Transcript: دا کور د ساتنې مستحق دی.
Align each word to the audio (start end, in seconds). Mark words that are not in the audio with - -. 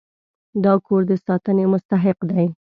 دا 0.63 0.73
کور 0.85 1.01
د 1.09 1.11
ساتنې 1.25 1.65
مستحق 1.73 2.19
دی. 2.29 2.45